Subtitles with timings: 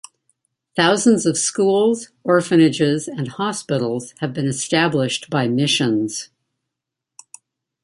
[0.75, 6.29] Thousands of schools, orphanages, and hospitals have been established by missions.